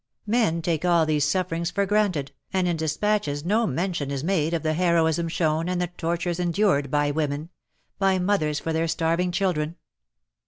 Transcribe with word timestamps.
Men 0.25 0.63
take 0.63 0.83
all 0.83 1.05
these 1.05 1.25
sufferings 1.25 1.69
for 1.69 1.85
granted, 1.85 2.31
and 2.51 2.67
in 2.67 2.75
dispatches 2.75 3.45
no 3.45 3.67
mention 3.67 4.09
is 4.09 4.23
made 4.23 4.51
of 4.51 4.63
the 4.63 4.73
heroism 4.73 5.27
shown 5.27 5.69
and 5.69 5.79
the 5.79 5.89
tortures 5.95 6.39
endured 6.39 6.89
by 6.89 7.11
women— 7.11 7.49
by 7.99 8.17
mothers 8.17 8.59
for 8.59 8.73
their 8.73 8.87
starving 8.87 9.31
children. 9.31 9.75